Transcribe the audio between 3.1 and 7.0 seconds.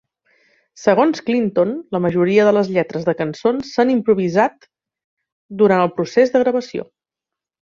cançons s'han improvisat durant el procés de gravació.